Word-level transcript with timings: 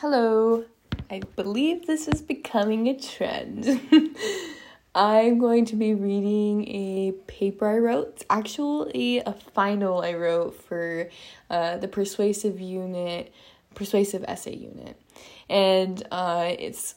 Hello. 0.00 0.62
I 1.10 1.22
believe 1.36 1.86
this 1.86 2.06
is 2.06 2.20
becoming 2.20 2.86
a 2.86 3.00
trend. 3.00 3.80
I'm 4.94 5.38
going 5.38 5.64
to 5.64 5.74
be 5.74 5.94
reading 5.94 6.68
a 6.68 7.12
paper 7.26 7.66
I 7.66 7.78
wrote. 7.78 8.22
Actually 8.28 9.20
a 9.20 9.32
final 9.32 10.02
I 10.02 10.12
wrote 10.12 10.62
for 10.62 11.08
uh, 11.48 11.78
the 11.78 11.88
persuasive 11.88 12.60
unit, 12.60 13.32
persuasive 13.74 14.22
essay 14.28 14.54
unit. 14.54 15.00
And 15.48 16.06
uh, 16.10 16.52
it's 16.58 16.96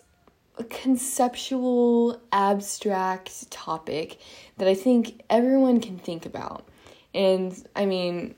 a 0.57 0.65
conceptual, 0.65 2.19
abstract 2.33 3.49
topic 3.49 4.19
that 4.57 4.67
I 4.67 4.75
think 4.75 5.23
everyone 5.29 5.79
can 5.79 5.99
think 5.99 6.25
about. 6.25 6.67
And 7.13 7.65
I 7.77 7.85
mean, 7.85 8.35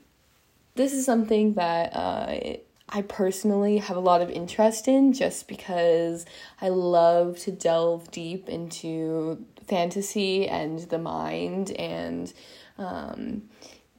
this 0.76 0.92
is 0.92 1.04
something 1.04 1.54
that 1.54 1.96
uh, 1.96 2.58
I 2.94 3.02
personally 3.02 3.78
have 3.78 3.96
a 3.96 4.00
lot 4.00 4.20
of 4.20 4.28
interest 4.28 4.86
in 4.86 5.14
just 5.14 5.48
because 5.48 6.26
I 6.60 6.68
love 6.68 7.38
to 7.40 7.50
delve 7.50 8.10
deep 8.10 8.50
into 8.50 9.46
fantasy 9.66 10.46
and 10.46 10.80
the 10.80 10.98
mind 10.98 11.70
and 11.70 12.32
um, 12.76 13.42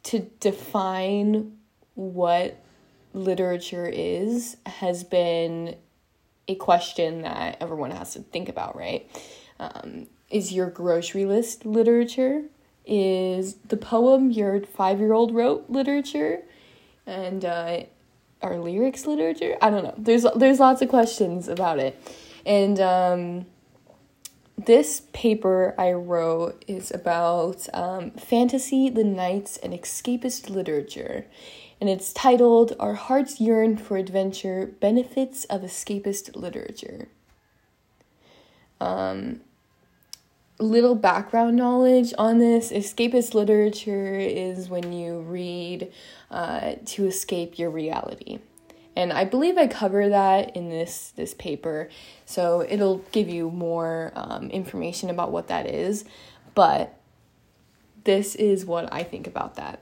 to 0.04 0.20
define 0.40 1.58
what 1.96 2.64
literature 3.14 3.90
is 3.92 4.58
has 4.66 5.04
been 5.04 5.76
a 6.48 6.56
question 6.56 7.24
that 7.24 7.58
everyone 7.62 7.92
has 7.92 8.14
to 8.14 8.20
think 8.20 8.48
about, 8.48 8.76
right? 8.76 9.10
Um, 9.60 10.08
is 10.30 10.52
your 10.52 10.70
grocery 10.70 11.26
list 11.26 11.66
literature? 11.66 12.44
Is 12.86 13.56
the 13.68 13.78
poem 13.78 14.30
your 14.30 14.62
five 14.62 15.00
year 15.00 15.14
old 15.14 15.34
wrote 15.34 15.70
literature? 15.70 16.44
And 17.06 17.44
uh, 17.46 17.84
are 18.44 18.60
lyrics 18.60 19.08
literature? 19.08 19.58
I 19.62 19.70
don't 19.70 19.84
know. 19.84 19.96
There's 19.98 20.26
there's 20.36 20.60
lots 20.60 20.82
of 20.82 20.90
questions 20.90 21.48
about 21.48 21.80
it, 21.80 22.00
and 22.46 22.80
um, 22.80 23.46
this 24.58 25.04
paper 25.14 25.74
I 25.78 25.94
wrote 25.94 26.64
is 26.68 26.92
about 26.92 27.68
um, 27.74 28.12
fantasy, 28.12 28.90
the 28.90 29.04
knights, 29.04 29.58
and 29.58 29.74
escapist 29.74 30.50
literature, 30.50 31.26
and 31.82 31.90
it's 31.90 32.14
titled 32.14 32.76
"Our 32.80 32.96
Hearts 32.96 33.40
Yearn 33.40 33.78
for 33.78 33.98
Adventure: 33.98 34.74
Benefits 34.80 35.46
of 35.46 35.62
Escapist 35.62 36.36
Literature." 36.36 37.08
Um, 38.80 39.40
little 40.60 40.96
background 40.96 41.56
knowledge 41.56 42.14
on 42.18 42.40
this. 42.40 42.72
Escapist 42.72 43.34
literature 43.34 44.16
is 44.16 44.70
when 44.70 44.94
you 44.94 45.22
read 45.22 45.92
uh, 46.32 46.76
to 46.86 47.06
escape 47.06 47.58
your 47.58 47.70
reality. 47.70 48.40
And 48.96 49.12
i 49.12 49.26
believe 49.26 49.58
i 49.58 49.66
cover 49.66 50.10
that 50.10 50.56
in 50.56 50.70
this 50.70 51.12
this 51.16 51.34
paper. 51.34 51.90
So 52.26 52.66
it'll 52.68 53.00
give 53.12 53.28
you 53.28 53.50
more 53.50 54.12
um, 54.16 54.50
information 54.52 55.10
about 55.10 55.32
what 55.32 55.48
that 55.48 55.68
is. 55.68 56.06
But 56.54 57.00
this 58.04 58.36
is 58.36 58.66
what 58.66 58.92
i 58.94 59.04
think 59.04 59.26
about 59.26 59.56
that. 59.56 59.82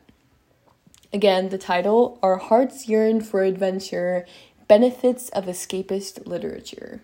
Again 1.12 1.50
the 1.50 1.58
title 1.58 2.20
our 2.24 2.38
hearts 2.38 2.88
yearn 2.88 3.20
for 3.22 3.44
adventure 3.44 4.26
benefits 4.70 5.28
of 5.30 5.46
escapist 5.46 6.26
literature 6.26 7.02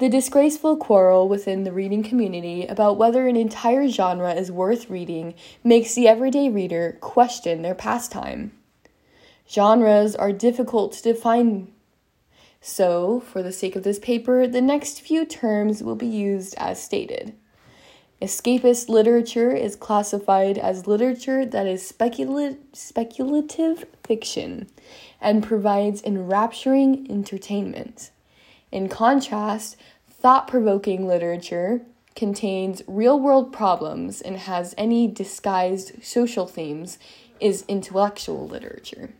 the 0.00 0.08
disgraceful 0.08 0.78
quarrel 0.78 1.28
within 1.28 1.64
the 1.64 1.72
reading 1.72 2.02
community 2.02 2.64
about 2.66 2.96
whether 2.96 3.28
an 3.28 3.36
entire 3.36 3.86
genre 3.86 4.32
is 4.32 4.50
worth 4.50 4.88
reading 4.88 5.34
makes 5.62 5.94
the 5.94 6.08
everyday 6.08 6.48
reader 6.48 6.96
question 7.02 7.60
their 7.60 7.74
pastime. 7.74 8.50
Genres 9.46 10.16
are 10.16 10.32
difficult 10.32 10.94
to 10.94 11.02
define. 11.02 11.70
So, 12.62 13.20
for 13.20 13.42
the 13.42 13.52
sake 13.52 13.76
of 13.76 13.82
this 13.82 13.98
paper, 13.98 14.46
the 14.46 14.62
next 14.62 15.02
few 15.02 15.26
terms 15.26 15.82
will 15.82 15.96
be 15.96 16.06
used 16.06 16.54
as 16.56 16.82
stated. 16.82 17.34
Escapist 18.22 18.88
literature 18.88 19.50
is 19.50 19.76
classified 19.76 20.56
as 20.56 20.86
literature 20.86 21.44
that 21.44 21.66
is 21.66 21.86
specula- 21.86 22.56
speculative 22.72 23.84
fiction 24.02 24.66
and 25.20 25.42
provides 25.42 26.00
enrapturing 26.02 27.06
entertainment. 27.10 28.12
In 28.72 28.88
contrast, 28.88 29.76
thought 30.08 30.46
provoking 30.46 31.06
literature 31.06 31.82
contains 32.14 32.82
real 32.86 33.18
world 33.18 33.52
problems 33.52 34.20
and 34.20 34.36
has 34.36 34.74
any 34.76 35.06
disguised 35.06 36.04
social 36.04 36.46
themes 36.46 36.98
is 37.40 37.64
intellectual 37.68 38.46
literature. 38.46 39.10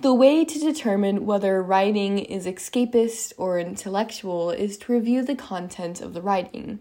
The 0.00 0.14
way 0.14 0.44
to 0.44 0.58
determine 0.58 1.24
whether 1.26 1.62
writing 1.62 2.18
is 2.18 2.46
escapist 2.46 3.32
or 3.38 3.58
intellectual 3.58 4.50
is 4.50 4.76
to 4.78 4.92
review 4.92 5.22
the 5.22 5.34
content 5.34 6.00
of 6.00 6.12
the 6.12 6.20
writing. 6.20 6.80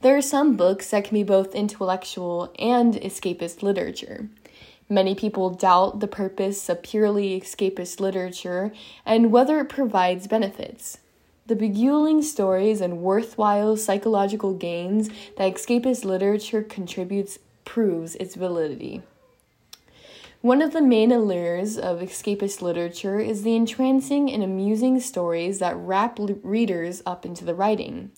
There 0.00 0.16
are 0.16 0.22
some 0.22 0.56
books 0.56 0.90
that 0.90 1.04
can 1.04 1.14
be 1.14 1.22
both 1.22 1.54
intellectual 1.54 2.52
and 2.58 2.94
escapist 2.94 3.62
literature. 3.62 4.30
Many 4.92 5.14
people 5.14 5.50
doubt 5.50 6.00
the 6.00 6.08
purpose 6.08 6.68
of 6.68 6.82
purely 6.82 7.40
escapist 7.40 8.00
literature 8.00 8.72
and 9.06 9.30
whether 9.30 9.60
it 9.60 9.68
provides 9.68 10.26
benefits. 10.26 10.98
The 11.46 11.54
beguiling 11.54 12.22
stories 12.22 12.80
and 12.80 12.98
worthwhile 12.98 13.76
psychological 13.76 14.52
gains 14.52 15.08
that 15.36 15.54
escapist 15.54 16.04
literature 16.04 16.64
contributes 16.64 17.38
proves 17.64 18.16
its 18.16 18.34
validity. 18.34 19.02
One 20.40 20.60
of 20.60 20.72
the 20.72 20.82
main 20.82 21.12
allures 21.12 21.78
of 21.78 22.00
escapist 22.00 22.60
literature 22.60 23.20
is 23.20 23.44
the 23.44 23.54
entrancing 23.54 24.28
and 24.32 24.42
amusing 24.42 24.98
stories 24.98 25.60
that 25.60 25.76
wrap 25.76 26.18
readers 26.42 27.00
up 27.06 27.24
into 27.24 27.44
the 27.44 27.54
writing. 27.54 28.10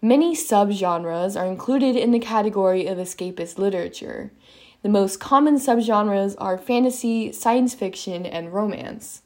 Many 0.00 0.36
subgenres 0.36 1.40
are 1.40 1.46
included 1.46 1.96
in 1.96 2.12
the 2.12 2.20
category 2.20 2.86
of 2.86 2.98
escapist 2.98 3.58
literature. 3.58 4.30
The 4.80 4.88
most 4.88 5.18
common 5.18 5.56
subgenres 5.56 6.36
are 6.38 6.56
fantasy, 6.56 7.32
science 7.32 7.74
fiction, 7.74 8.24
and 8.24 8.52
romance. 8.52 9.22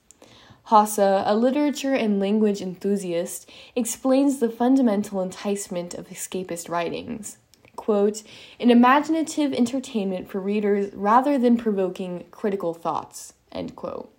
Hausse, 0.64 0.98
a 0.98 1.34
literature 1.36 1.92
and 1.92 2.18
language 2.18 2.62
enthusiast, 2.62 3.50
explains 3.76 4.38
the 4.38 4.48
fundamental 4.48 5.20
enticement 5.20 5.92
of 5.92 6.08
escapist 6.08 6.70
writings. 6.70 7.36
Quote, 7.76 8.22
an 8.58 8.70
imaginative 8.70 9.52
entertainment 9.52 10.30
for 10.30 10.40
readers 10.40 10.90
rather 10.94 11.36
than 11.36 11.58
provoking 11.58 12.24
critical 12.30 12.72
thoughts. 12.72 13.34
End 13.50 13.76
quote. 13.76 14.10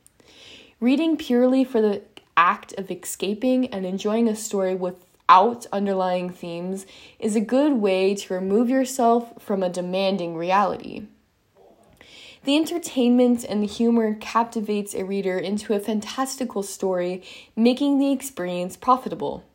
Reading 0.79 1.17
purely 1.17 1.63
for 1.63 1.81
the 1.81 2.03
act 2.38 2.73
of 2.73 2.91
escaping 2.91 3.67
and 3.67 3.88
enjoying 3.88 4.27
a 4.27 4.35
story 4.35 4.75
without 4.75 5.65
underlying 5.71 6.29
themes 6.29 6.85
is 7.17 7.35
a 7.35 7.41
good 7.41 7.73
way 7.73 8.13
to 8.13 8.33
remove 8.35 8.69
yourself 8.69 9.41
from 9.41 9.63
a 9.63 9.69
demanding 9.69 10.35
reality. 10.35 11.07
The 12.45 12.57
entertainment 12.57 13.45
and 13.45 13.63
the 13.63 13.67
humor 13.67 14.15
captivates 14.15 14.93
a 14.93 15.05
reader 15.05 15.37
into 15.37 15.73
a 15.73 15.79
fantastical 15.79 16.61
story, 16.61 17.23
making 17.55 17.99
the 17.99 18.11
experience 18.11 18.75
profitable. 18.75 19.45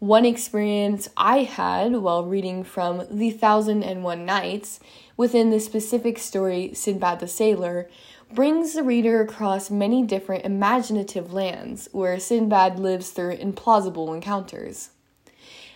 One 0.00 0.24
experience 0.24 1.08
I 1.16 1.44
had 1.44 1.92
while 1.96 2.26
reading 2.26 2.64
from 2.64 3.06
The 3.08 3.30
Thousand 3.30 3.84
and 3.84 4.02
One 4.02 4.26
Nights 4.26 4.80
within 5.16 5.50
the 5.50 5.60
specific 5.60 6.18
story 6.18 6.74
Sinbad 6.74 7.20
the 7.20 7.28
Sailor 7.28 7.88
brings 8.32 8.72
the 8.72 8.82
reader 8.82 9.20
across 9.20 9.70
many 9.70 10.02
different 10.02 10.44
imaginative 10.44 11.32
lands 11.32 11.88
where 11.92 12.18
Sinbad 12.18 12.80
lives 12.80 13.10
through 13.10 13.36
implausible 13.36 14.12
encounters. 14.12 14.90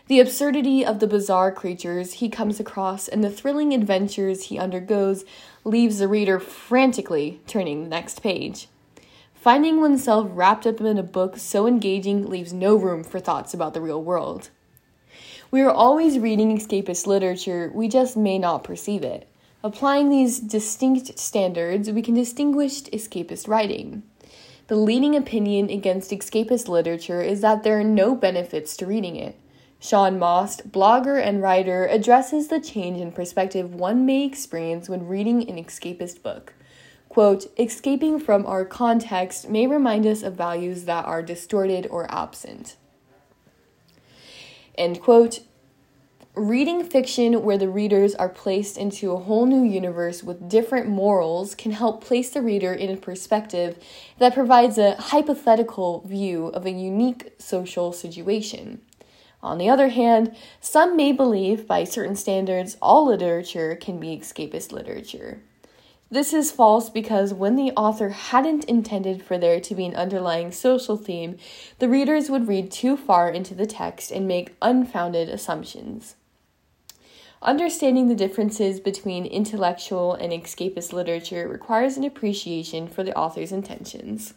The 0.09 0.21
absurdity 0.21 0.87
of 0.87 1.01
the 1.01 1.07
bizarre 1.07 1.53
creatures 1.53 2.15
he 2.15 2.31
comes 2.31 2.59
across 2.59 3.09
and 3.09 3.23
the 3.23 3.29
thrilling 3.29 3.75
adventures 3.75 4.45
he 4.45 4.59
undergoes 4.59 5.27
leaves 5.65 5.99
the 5.99 6.09
reader 6.09 6.41
frantically 6.41 7.43
turning 7.47 7.83
the 7.83 7.91
next 7.91 8.23
page. 8.23 8.69
Finding 9.35 9.83
oneself 9.83 10.31
wrapped 10.33 10.67
up 10.67 10.81
in 10.81 10.97
a 10.97 11.03
book 11.03 11.37
so 11.37 11.67
engaging 11.67 12.25
leaves 12.25 12.55
no 12.55 12.75
room 12.75 13.05
for 13.05 13.21
thoughts 13.21 13.53
about 13.53 13.75
the 13.75 13.83
real 13.83 14.03
world. 14.03 14.49
We 15.51 15.61
are 15.61 15.71
always 15.71 16.19
reading 16.19 16.57
escapist 16.57 17.07
literature, 17.07 17.71
we 17.75 17.87
just 17.87 18.17
may 18.17 18.39
not 18.39 18.65
perceive 18.65 19.05
it. 19.05 19.29
Applying 19.63 20.09
these 20.09 20.41
distinct 20.41 21.19
standards, 21.19 21.91
we 21.91 22.01
can 22.01 22.15
distinguish 22.15 22.81
escapist 22.85 23.47
writing. 23.47 24.03
The 24.69 24.77
leading 24.77 25.15
opinion 25.15 25.69
against 25.69 26.13
escapist 26.13 26.67
literature 26.67 27.21
is 27.21 27.43
that 27.43 27.63
there 27.63 27.79
are 27.79 27.85
no 27.85 28.15
benefits 28.15 28.75
to 28.79 28.87
reading 28.87 29.17
it. 29.17 29.39
Sean 29.81 30.19
Moss, 30.19 30.61
blogger 30.63 31.23
and 31.23 31.41
writer, 31.41 31.87
addresses 31.87 32.49
the 32.49 32.61
change 32.61 33.01
in 33.01 33.13
perspective 33.13 33.75
one 33.75 34.05
may 34.05 34.25
experience 34.25 34.89
when 34.89 35.07
reading 35.07 35.49
an 35.49 35.57
escapist 35.57 36.23
book. 36.23 36.55
Quote, 37.09 37.47
escaping 37.59 38.19
from 38.19 38.45
our 38.45 38.65
context 38.65 39.49
may 39.49 39.67
remind 39.67 40.05
us 40.05 40.23
of 40.23 40.35
values 40.35 40.85
that 40.85 41.05
are 41.05 41.23
distorted 41.23 41.87
or 41.91 42.13
absent. 42.13 42.77
End 44.77 45.01
quote. 45.01 45.41
Reading 46.35 46.85
fiction 46.85 47.43
where 47.43 47.59
the 47.59 47.69
readers 47.69 48.15
are 48.15 48.29
placed 48.29 48.79
into 48.79 49.11
a 49.11 49.19
whole 49.19 49.45
new 49.47 49.65
universe 49.65 50.23
with 50.23 50.49
different 50.49 50.89
morals 50.89 51.57
can 51.57 51.73
help 51.73 52.05
place 52.05 52.31
the 52.31 52.43
reader 52.43 52.73
in 52.73 52.91
a 52.91 52.97
perspective 52.97 53.77
that 54.19 54.35
provides 54.35 54.79
a 54.79 54.95
hypothetical 54.97 56.03
view 56.07 56.47
of 56.49 56.65
a 56.65 56.71
unique 56.71 57.33
social 57.39 57.93
situation. 57.93 58.81
On 59.43 59.59
the 59.59 59.69
other 59.69 59.89
hand, 59.89 60.35
some 60.61 60.97
may 60.97 61.13
believe, 61.13 61.67
by 61.67 61.85
certain 61.85 62.17
standards, 62.17 62.77
all 62.83 63.07
literature 63.07 63.77
can 63.77 64.01
be 64.01 64.17
escapist 64.17 64.73
literature. 64.73 65.43
This 66.11 66.33
is 66.33 66.51
false 66.51 66.89
because 66.89 67.35
when 67.35 67.55
the 67.57 67.71
author 67.73 68.09
hadn't 68.09 68.65
intended 68.65 69.23
for 69.23 69.37
there 69.37 69.61
to 69.61 69.75
be 69.75 69.85
an 69.85 69.95
underlying 69.95 70.51
social 70.53 70.97
theme, 70.97 71.37
the 71.79 71.89
readers 71.89 72.31
would 72.31 72.49
read 72.49 72.71
too 72.71 72.97
far 72.97 73.31
into 73.31 73.55
the 73.55 73.67
text 73.67 74.11
and 74.11 74.27
make 74.27 74.57
unfounded 74.63 75.29
assumptions. 75.29 76.17
Understanding 77.43 78.09
the 78.09 78.17
differences 78.17 78.81
between 78.81 79.25
intellectual 79.25 80.15
and 80.15 80.33
escapist 80.33 80.93
literature 80.93 81.47
requires 81.47 81.97
an 81.97 82.05
appreciation 82.05 82.89
for 82.89 83.05
the 83.05 83.17
author's 83.17 83.53
intentions. 83.53 84.35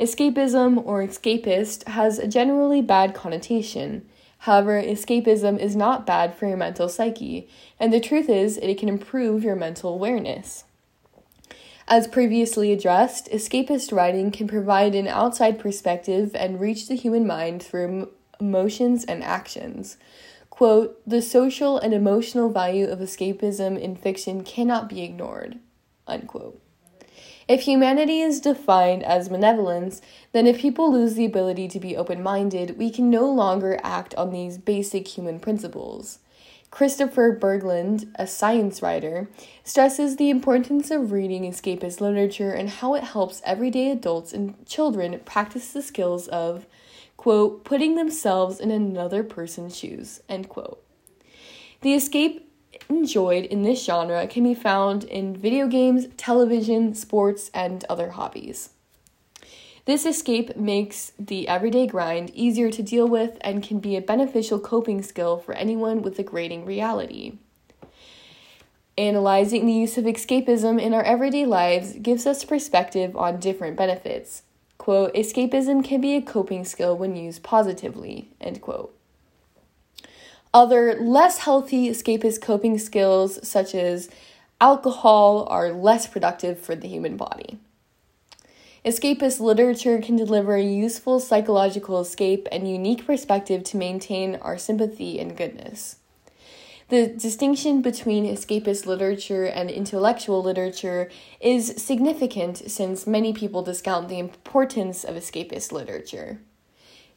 Escapism 0.00 0.84
or 0.84 1.04
escapist 1.04 1.86
has 1.88 2.18
a 2.18 2.26
generally 2.26 2.82
bad 2.82 3.14
connotation. 3.14 4.08
However, 4.38 4.82
escapism 4.82 5.58
is 5.58 5.76
not 5.76 6.04
bad 6.04 6.34
for 6.34 6.46
your 6.46 6.56
mental 6.56 6.88
psyche, 6.88 7.48
and 7.78 7.92
the 7.92 8.00
truth 8.00 8.28
is, 8.28 8.58
it 8.58 8.78
can 8.78 8.88
improve 8.88 9.44
your 9.44 9.56
mental 9.56 9.94
awareness. 9.94 10.64
As 11.86 12.08
previously 12.08 12.72
addressed, 12.72 13.30
escapist 13.30 13.92
writing 13.92 14.30
can 14.30 14.48
provide 14.48 14.94
an 14.94 15.06
outside 15.06 15.58
perspective 15.58 16.34
and 16.34 16.60
reach 16.60 16.88
the 16.88 16.96
human 16.96 17.26
mind 17.26 17.62
through 17.62 18.10
emotions 18.40 19.04
and 19.04 19.22
actions. 19.22 19.96
Quote, 20.50 21.00
the 21.06 21.22
social 21.22 21.78
and 21.78 21.94
emotional 21.94 22.48
value 22.48 22.86
of 22.86 23.00
escapism 23.00 23.78
in 23.78 23.96
fiction 23.96 24.44
cannot 24.44 24.88
be 24.88 25.02
ignored. 25.02 25.58
Unquote. 26.06 26.60
If 27.46 27.62
humanity 27.62 28.20
is 28.20 28.40
defined 28.40 29.02
as 29.02 29.28
benevolence, 29.28 30.00
then 30.32 30.46
if 30.46 30.60
people 30.60 30.92
lose 30.92 31.14
the 31.14 31.24
ability 31.24 31.68
to 31.68 31.80
be 31.80 31.96
open 31.96 32.22
minded, 32.22 32.78
we 32.78 32.90
can 32.90 33.10
no 33.10 33.30
longer 33.30 33.78
act 33.82 34.14
on 34.14 34.30
these 34.30 34.58
basic 34.58 35.08
human 35.08 35.40
principles. 35.40 36.20
Christopher 36.70 37.38
Bergland, 37.38 38.12
a 38.16 38.26
science 38.26 38.82
writer, 38.82 39.28
stresses 39.62 40.16
the 40.16 40.28
importance 40.28 40.90
of 40.90 41.12
reading 41.12 41.44
escapist 41.44 42.00
literature 42.00 42.50
and 42.50 42.68
how 42.68 42.94
it 42.94 43.04
helps 43.04 43.40
everyday 43.44 43.92
adults 43.92 44.32
and 44.32 44.66
children 44.66 45.20
practice 45.24 45.72
the 45.72 45.82
skills 45.82 46.26
of 46.26 46.66
quote, 47.16 47.64
putting 47.64 47.94
themselves 47.94 48.58
in 48.58 48.70
another 48.70 49.22
person's 49.22 49.76
shoes, 49.76 50.20
end 50.28 50.48
quote. 50.48 50.82
The 51.82 51.94
escape 51.94 52.50
enjoyed 52.88 53.44
in 53.44 53.62
this 53.62 53.84
genre 53.84 54.26
can 54.26 54.44
be 54.44 54.54
found 54.54 55.04
in 55.04 55.36
video 55.36 55.66
games, 55.66 56.06
television, 56.16 56.94
sports, 56.94 57.50
and 57.54 57.84
other 57.88 58.10
hobbies. 58.10 58.70
This 59.84 60.06
escape 60.06 60.56
makes 60.56 61.12
the 61.18 61.46
everyday 61.46 61.86
grind 61.86 62.30
easier 62.30 62.70
to 62.70 62.82
deal 62.82 63.06
with 63.06 63.36
and 63.42 63.62
can 63.62 63.80
be 63.80 63.96
a 63.96 64.00
beneficial 64.00 64.58
coping 64.58 65.02
skill 65.02 65.36
for 65.38 65.54
anyone 65.54 66.02
with 66.02 66.18
a 66.18 66.22
grating 66.22 66.64
reality. 66.64 67.38
Analyzing 68.96 69.66
the 69.66 69.72
use 69.72 69.98
of 69.98 70.04
escapism 70.04 70.80
in 70.80 70.94
our 70.94 71.02
everyday 71.02 71.44
lives 71.44 71.94
gives 71.94 72.26
us 72.26 72.44
perspective 72.44 73.16
on 73.16 73.40
different 73.40 73.76
benefits, 73.76 74.42
Quote, 74.84 75.14
escapism 75.14 75.82
can 75.84 76.00
be 76.00 76.14
a 76.14 76.20
coping 76.20 76.64
skill 76.64 76.96
when 76.96 77.16
used 77.16 77.42
positively, 77.42 78.28
end 78.40 78.60
quote. 78.60 78.93
Other 80.54 80.94
less 81.00 81.38
healthy 81.38 81.90
escapist 81.90 82.40
coping 82.40 82.78
skills, 82.78 83.46
such 83.46 83.74
as 83.74 84.08
alcohol, 84.60 85.48
are 85.50 85.72
less 85.72 86.06
productive 86.06 86.60
for 86.60 86.76
the 86.76 86.86
human 86.86 87.16
body. 87.16 87.58
Escapist 88.84 89.40
literature 89.40 90.00
can 90.00 90.14
deliver 90.14 90.54
a 90.54 90.62
useful 90.62 91.18
psychological 91.18 92.00
escape 92.00 92.46
and 92.52 92.70
unique 92.70 93.04
perspective 93.04 93.64
to 93.64 93.76
maintain 93.76 94.36
our 94.36 94.56
sympathy 94.56 95.18
and 95.18 95.36
goodness. 95.36 95.96
The 96.88 97.08
distinction 97.08 97.82
between 97.82 98.24
escapist 98.24 98.86
literature 98.86 99.46
and 99.46 99.70
intellectual 99.70 100.40
literature 100.40 101.10
is 101.40 101.82
significant 101.82 102.70
since 102.70 103.08
many 103.08 103.32
people 103.32 103.62
discount 103.62 104.08
the 104.08 104.20
importance 104.20 105.02
of 105.02 105.16
escapist 105.16 105.72
literature. 105.72 106.38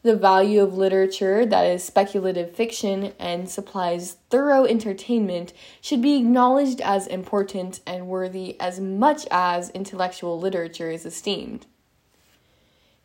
The 0.07 0.15
value 0.15 0.63
of 0.63 0.77
literature 0.77 1.45
that 1.45 1.65
is 1.65 1.83
speculative 1.83 2.56
fiction 2.56 3.12
and 3.19 3.50
supplies 3.50 4.15
thorough 4.30 4.63
entertainment 4.63 5.51
should 5.81 6.01
be 6.01 6.15
acknowledged 6.15 6.80
as 6.80 7.07
important 7.07 7.81
and 7.86 8.07
worthy 8.07 8.57
as 8.57 8.80
much 8.80 9.27
as 9.30 9.69
intellectual 9.71 10.39
literature 10.39 10.89
is 10.89 11.06
esteemed. 11.06 11.65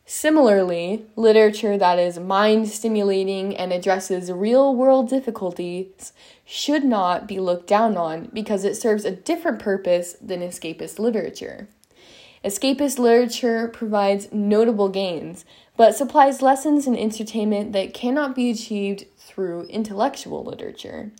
Similarly, 0.06 1.06
literature 1.16 1.76
that 1.76 1.98
is 1.98 2.20
mind 2.20 2.68
stimulating 2.68 3.56
and 3.56 3.72
addresses 3.72 4.30
real 4.30 4.72
world 4.72 5.08
difficulties 5.08 6.12
should 6.44 6.84
not 6.84 7.26
be 7.26 7.40
looked 7.40 7.66
down 7.66 7.96
on 7.96 8.30
because 8.32 8.64
it 8.64 8.76
serves 8.76 9.04
a 9.04 9.10
different 9.10 9.58
purpose 9.58 10.16
than 10.20 10.38
escapist 10.38 11.00
literature. 11.00 11.66
Escapist 12.44 12.98
literature 12.98 13.68
provides 13.68 14.32
notable 14.32 14.88
gains, 14.88 15.44
but 15.76 15.94
supplies 15.94 16.42
lessons 16.42 16.86
and 16.86 16.98
entertainment 16.98 17.72
that 17.72 17.94
cannot 17.94 18.34
be 18.34 18.50
achieved 18.50 19.04
through 19.16 19.62
intellectual 19.66 20.42
literature. 20.42 21.12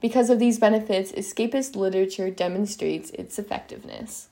Because 0.00 0.30
of 0.30 0.38
these 0.38 0.58
benefits, 0.58 1.12
escapist 1.12 1.76
literature 1.76 2.30
demonstrates 2.30 3.10
its 3.10 3.38
effectiveness. 3.38 4.28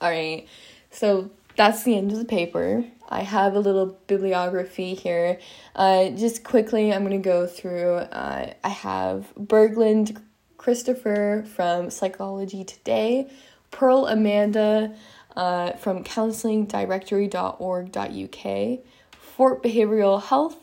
All 0.00 0.10
right, 0.10 0.46
so 0.90 1.30
that's 1.56 1.82
the 1.82 1.96
end 1.96 2.12
of 2.12 2.18
the 2.18 2.24
paper. 2.24 2.84
I 3.08 3.22
have 3.22 3.54
a 3.54 3.60
little 3.60 3.98
bibliography 4.06 4.94
here. 4.94 5.40
Uh, 5.74 6.10
just 6.10 6.44
quickly, 6.44 6.92
I'm 6.92 7.04
going 7.04 7.20
to 7.20 7.24
go 7.24 7.46
through. 7.46 7.94
Uh, 7.94 8.52
I 8.62 8.68
have 8.68 9.32
Bergland 9.36 10.20
Christopher 10.56 11.44
from 11.54 11.90
Psychology 11.90 12.64
Today, 12.64 13.30
Pearl 13.70 14.06
Amanda 14.06 14.94
uh, 15.36 15.72
from 15.72 16.02
counselingdirectory.org.uk, 16.04 18.78
Fort 19.12 19.62
Behavioral 19.62 20.22
Health, 20.22 20.56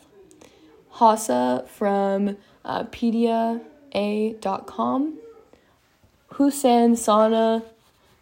Hassa 0.94 1.68
from 1.68 2.36
uh, 2.64 2.82
pediaa.com, 2.84 3.60
Hussein 6.28 6.96
Sana 6.96 7.62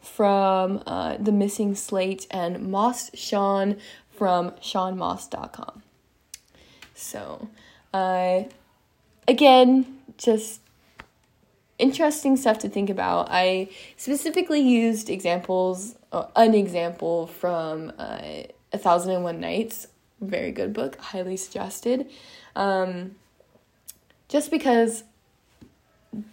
from 0.00 0.82
uh, 0.86 1.16
The 1.16 1.32
Missing 1.32 1.74
Slate 1.74 2.26
and 2.30 2.70
Moss 2.70 3.10
Sean 3.14 3.76
from 4.10 4.52
SeanMoss.com. 4.52 5.82
So, 6.94 7.48
uh, 7.92 8.44
again, 9.26 9.98
just 10.16 10.60
interesting 11.78 12.36
stuff 12.36 12.58
to 12.60 12.68
think 12.68 12.90
about. 12.90 13.28
I 13.30 13.68
specifically 13.96 14.60
used 14.60 15.10
examples, 15.10 15.96
uh, 16.12 16.26
an 16.36 16.54
example 16.54 17.26
from 17.26 17.92
uh, 17.98 18.20
A 18.72 18.78
Thousand 18.78 19.12
and 19.12 19.24
One 19.24 19.40
Nights, 19.40 19.88
very 20.20 20.52
good 20.52 20.72
book, 20.72 20.96
highly 20.96 21.36
suggested. 21.36 22.08
Um, 22.56 23.16
just 24.28 24.50
because 24.50 25.04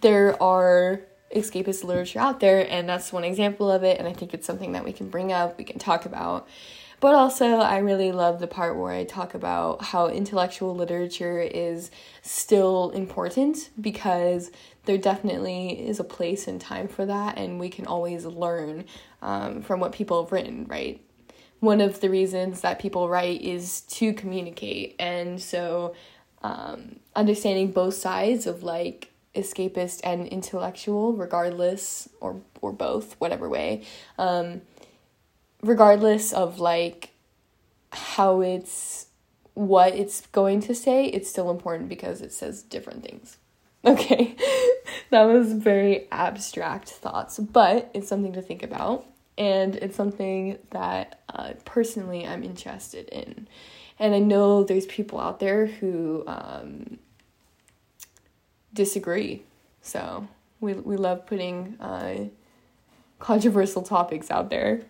there 0.00 0.40
are 0.42 1.00
escapist 1.34 1.84
literature 1.84 2.18
out 2.18 2.40
there, 2.40 2.66
and 2.70 2.88
that's 2.88 3.12
one 3.12 3.24
example 3.24 3.70
of 3.70 3.82
it. 3.82 3.98
And 3.98 4.06
I 4.06 4.12
think 4.12 4.34
it's 4.34 4.46
something 4.46 4.72
that 4.72 4.84
we 4.84 4.92
can 4.92 5.08
bring 5.08 5.32
up, 5.32 5.58
we 5.58 5.64
can 5.64 5.78
talk 5.78 6.06
about. 6.06 6.48
But 7.02 7.16
also, 7.16 7.56
I 7.56 7.78
really 7.78 8.12
love 8.12 8.38
the 8.38 8.46
part 8.46 8.76
where 8.76 8.92
I 8.92 9.02
talk 9.02 9.34
about 9.34 9.82
how 9.82 10.06
intellectual 10.06 10.72
literature 10.72 11.40
is 11.40 11.90
still 12.22 12.90
important 12.90 13.70
because 13.80 14.52
there 14.84 14.98
definitely 14.98 15.84
is 15.88 15.98
a 15.98 16.04
place 16.04 16.46
and 16.46 16.60
time 16.60 16.86
for 16.86 17.04
that, 17.04 17.38
and 17.38 17.58
we 17.58 17.70
can 17.70 17.88
always 17.88 18.24
learn 18.24 18.84
um, 19.20 19.62
from 19.62 19.80
what 19.80 19.90
people 19.90 20.22
have 20.22 20.30
written, 20.30 20.64
right? 20.68 21.04
One 21.58 21.80
of 21.80 22.00
the 22.00 22.08
reasons 22.08 22.60
that 22.60 22.78
people 22.78 23.08
write 23.08 23.42
is 23.42 23.80
to 23.80 24.12
communicate, 24.12 24.94
and 25.00 25.42
so 25.42 25.96
um, 26.44 27.00
understanding 27.16 27.72
both 27.72 27.94
sides 27.94 28.46
of 28.46 28.62
like 28.62 29.10
escapist 29.34 30.02
and 30.04 30.28
intellectual, 30.28 31.14
regardless, 31.14 32.08
or 32.20 32.42
or 32.60 32.72
both, 32.72 33.14
whatever 33.14 33.48
way. 33.48 33.82
Um, 34.18 34.62
regardless 35.62 36.32
of 36.32 36.58
like 36.58 37.10
how 37.92 38.40
it's 38.40 39.06
what 39.54 39.94
it's 39.94 40.26
going 40.28 40.60
to 40.60 40.74
say, 40.74 41.06
it's 41.06 41.28
still 41.28 41.50
important 41.50 41.88
because 41.88 42.20
it 42.20 42.32
says 42.32 42.62
different 42.62 43.02
things. 43.04 43.38
Okay, 43.84 44.36
that 45.10 45.24
was 45.24 45.52
very 45.54 46.06
abstract 46.12 46.88
thoughts, 46.88 47.40
but 47.40 47.90
it's 47.92 48.06
something 48.06 48.32
to 48.34 48.40
think 48.40 48.62
about, 48.62 49.04
and 49.36 49.74
it's 49.74 49.96
something 49.96 50.56
that 50.70 51.20
uh, 51.28 51.54
personally 51.64 52.24
I'm 52.24 52.44
interested 52.44 53.08
in. 53.08 53.48
And 53.98 54.14
I 54.14 54.20
know 54.20 54.62
there's 54.62 54.86
people 54.86 55.18
out 55.18 55.40
there 55.40 55.66
who 55.66 56.22
um, 56.28 56.98
disagree. 58.72 59.42
So 59.80 60.28
we 60.60 60.74
we 60.74 60.96
love 60.96 61.26
putting 61.26 61.76
uh, 61.80 62.26
controversial 63.18 63.82
topics 63.82 64.30
out 64.30 64.48
there. 64.48 64.82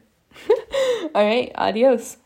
All 1.15 1.25
right, 1.25 1.51
adios. 1.57 2.22